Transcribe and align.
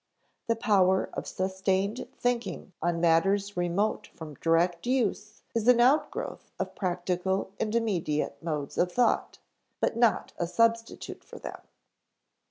The 0.47 0.55
power 0.55 1.11
of 1.13 1.27
sustained 1.27 2.07
thinking 2.17 2.73
on 2.81 2.99
matters 2.99 3.55
remote 3.55 4.07
from 4.15 4.33
direct 4.41 4.87
use 4.87 5.43
is 5.53 5.67
an 5.67 5.79
outgrowth 5.79 6.51
of 6.57 6.73
practical 6.73 7.51
and 7.59 7.75
immediate 7.75 8.41
modes 8.41 8.79
of 8.79 8.91
thought, 8.91 9.37
but 9.79 9.95
not 9.95 10.33
a 10.39 10.47
substitute 10.47 11.23
for 11.23 11.37
them. 11.37 11.61